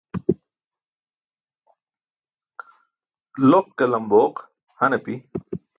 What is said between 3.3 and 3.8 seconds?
Loq